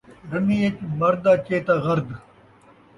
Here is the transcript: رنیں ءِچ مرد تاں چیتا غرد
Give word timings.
رنیں 0.31 0.63
ءِچ 0.67 0.77
مرد 0.99 1.17
تاں 1.23 1.37
چیتا 1.45 1.75
غرد 1.83 2.07